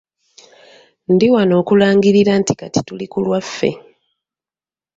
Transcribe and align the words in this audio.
Ndi 1.13 1.27
wano 1.33 1.53
okulangirira 1.61 2.33
nti 2.41 2.53
kati 2.59 2.79
tuli 2.87 3.05
ku 3.11 3.19
lwaffe. 3.25 3.69